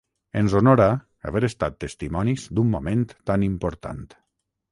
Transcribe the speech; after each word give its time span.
Ens 0.39 0.53
honora 0.59 0.87
haver 1.31 1.43
estat 1.49 1.75
testimonis 1.83 2.47
d'un 2.59 2.73
moment 2.79 3.05
tan 3.31 3.47
important. 3.51 4.05